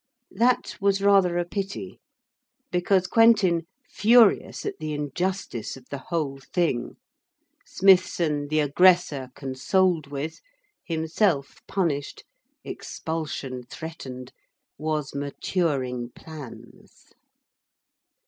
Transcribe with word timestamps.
That 0.31 0.77
was 0.81 1.03
rather 1.03 1.37
a 1.37 1.45
pity. 1.45 1.99
Because 2.71 3.05
Quentin, 3.05 3.67
furious 3.87 4.65
at 4.65 4.79
the 4.79 4.93
injustice 4.95 5.77
of 5.77 5.85
the 5.91 5.99
whole 6.07 6.39
thing 6.39 6.95
Smithson, 7.67 8.47
the 8.47 8.61
aggressor, 8.61 9.29
consoled 9.35 10.07
with; 10.07 10.39
himself 10.83 11.61
punished; 11.67 12.23
expulsion 12.63 13.61
threatened 13.61 14.33
was 14.75 15.13
maturing 15.13 16.09
plans. 16.15 17.11